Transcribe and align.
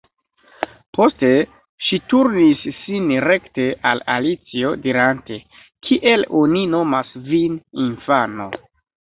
Poste 0.97 1.27
ŝi 1.87 1.99
turnis 2.13 2.63
sin 2.77 3.05
rekte 3.29 3.67
al 3.91 4.01
Alicio, 4.15 4.73
dirante: 4.87 5.39
"Kiel 5.89 6.27
oni 6.41 6.65
nomas 6.75 7.15
vin, 7.31 7.61
infano?" 7.87 8.51